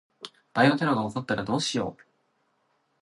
[0.55, 2.03] バイオテロが起こったらどうしよう。